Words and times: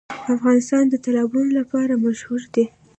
افغانستان 0.35 0.83
د 0.89 0.95
تالابونه 1.05 1.51
لپاره 1.59 2.01
مشهور 2.05 2.41
دی. 2.53 2.65